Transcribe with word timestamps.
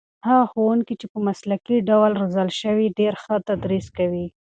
هغه 0.27 0.45
ښوونکي 0.51 0.93
چې 1.01 1.07
په 1.13 1.19
مسلکي 1.27 1.77
ډول 1.89 2.11
روزل 2.21 2.49
شوي 2.61 2.87
ډېر 2.99 3.13
ښه 3.23 3.35
تدریس 3.49 3.85
کوي. 3.97 4.25